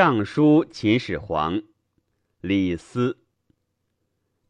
[0.00, 1.60] 尚书秦始皇，
[2.40, 3.18] 李斯。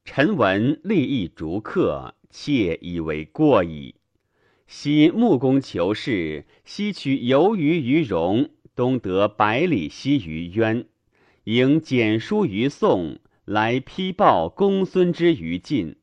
[0.04, 3.94] 臣闻利益逐客，妾以为过矣。
[4.66, 10.84] 昔穆公求是，西取游鱼于戎，东得百里奚于渊，
[11.44, 15.96] 迎简书于宋，来批报公孙之于晋。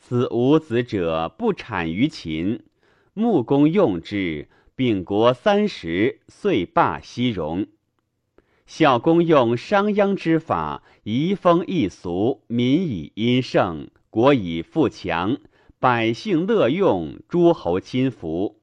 [0.00, 2.64] 此无子者，不产于秦。
[3.12, 7.68] 穆公用之，并国三十，遂罢西戎。
[8.66, 15.38] 孝公用商鞅之法，移风易俗，民以殷盛，国以富强。
[15.78, 18.60] 百姓乐用，诸侯亲服。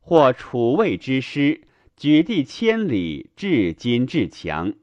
[0.00, 1.62] 或楚魏之师，
[1.96, 4.74] 举地千里，至今至强。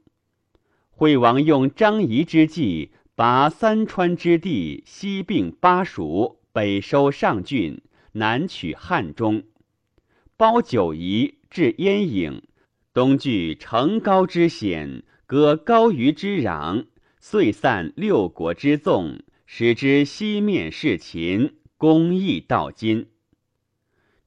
[0.90, 7.80] 惠王用张仪之计，拔三川之地，西并巴蜀，北收上郡，
[8.12, 9.44] 南取汉中。
[10.36, 12.40] 包九夷，至燕郢，
[13.00, 16.84] 东据成高之险，割高于之壤，
[17.18, 21.54] 遂散六国之纵，使之西面事秦。
[21.78, 23.08] 公义到今。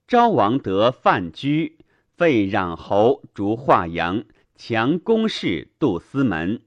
[0.07, 1.73] 昭王得范雎，
[2.17, 4.23] 废攘侯，逐华阳，
[4.55, 6.63] 强公室，杜司门，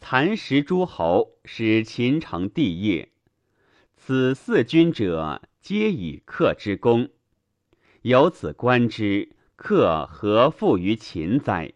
[0.00, 3.10] 蚕食诸侯，使秦成帝业。
[3.96, 7.10] 此四君者，皆以克之功。
[8.02, 9.28] 由此观之，
[9.66, 11.72] 克何负于秦哉？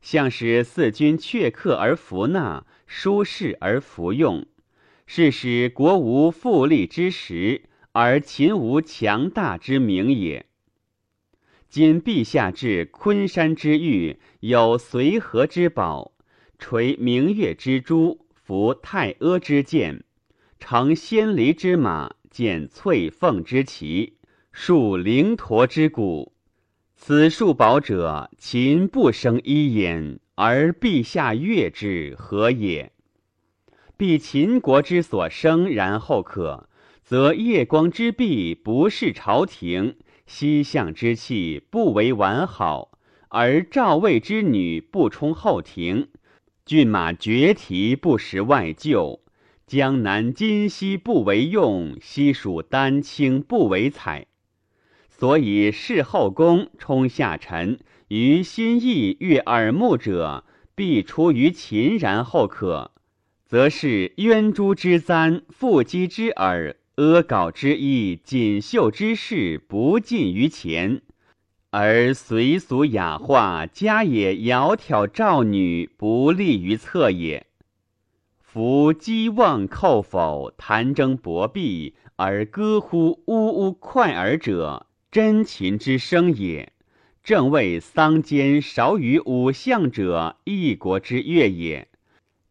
[0.00, 4.46] 向使四君却克而服纳，舒适而服用。
[5.04, 10.46] 是使国无富利之时，而秦无强大之名也。
[11.68, 16.12] 今陛下至昆山之玉，有随和之宝，
[16.58, 20.04] 垂明月之珠，服太阿之剑，
[20.58, 24.16] 乘仙离之马，见翠凤之旗，
[24.52, 26.32] 树灵驼之骨。
[27.00, 32.92] 此数宝者，秦不生一焉，而陛下悦之，何也？
[33.96, 36.68] 必秦国之所生，然后可，
[37.02, 39.96] 则夜光之璧不是朝廷，
[40.26, 46.08] 西向之器不为完好，而赵魏之女不充后庭，
[46.66, 49.20] 骏马绝蹄不识外厩，
[49.66, 54.26] 江南今夕不为用，西蜀丹青不为采。
[55.18, 60.44] 所以事后宫充下臣，于心意悦耳目者，
[60.76, 62.92] 必出于秦，然后可。
[63.44, 71.00] 则是渊珠之簪，腹肌之耳，阿缟之衣，锦绣之饰，不尽于前；
[71.70, 77.46] 而随俗雅化，家也窈窕赵女，不利于侧也。
[78.38, 86.72] 夫击瓮叩否，弹筝搏臂，而歌乎呜呜快耳者，真秦之声也。
[87.24, 91.88] 正谓桑间少于五相者，一国之乐也。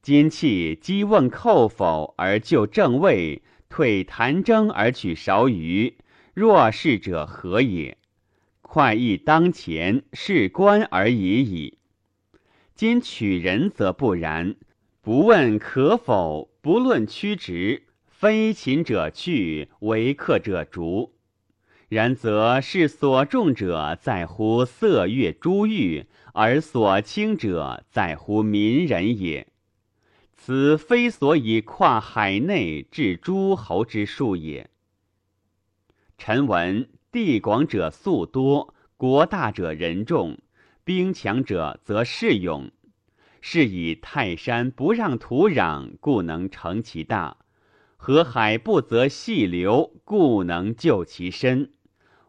[0.02, 5.96] 今弃击问叩否而就正位，退弹筝而取韶余，
[6.34, 7.98] 若是者何也？
[8.62, 11.78] 快意当前，是官而已矣。
[12.74, 14.56] 今取人则不然，
[15.02, 21.17] 不问可否，不论曲直，非秦者去，为客者逐。
[21.90, 29.48] 然则是所重者在乎色月珠玉，而所轻者在乎民人也。
[30.36, 34.70] 此非所以跨海内至诸侯之术也。
[36.18, 40.38] 臣闻地广者粟多，国大者人众，
[40.84, 42.70] 兵强者则士勇。
[43.40, 47.38] 是以泰山不让土壤，故能成其大；
[47.96, 51.72] 河海不择细流，故能就其深。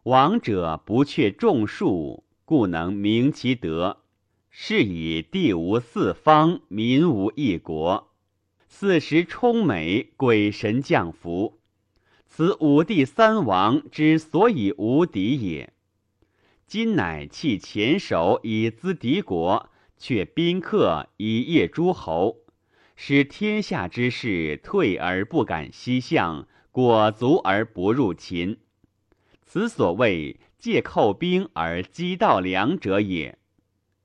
[0.08, 3.98] 王者不却众数，故能明其德。
[4.48, 8.08] 是以地无四方，民无一国。
[8.66, 11.58] 四时充美，鬼神降福，
[12.26, 15.74] 此五帝三王之所以无敌也。
[16.66, 22.38] 今乃弃黔首以资敌国，却宾客以业诸侯，
[22.96, 28.56] 使天下之士退而不敢西向，裹足而不入秦。
[29.50, 33.38] 此所谓借寇兵而击盗粮者也。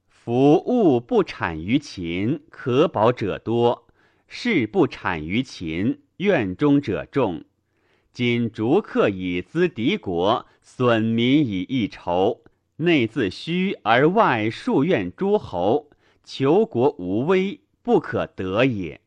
[0.08, 3.90] 夫物不产于秦，可保者多。
[4.26, 7.44] 事不产于秦，怨中者众。
[8.14, 12.46] 今逐客以资敌国，损民以益仇，
[12.78, 15.90] 内自虚而外数怨诸侯，
[16.24, 19.02] 求国无危，不可得也。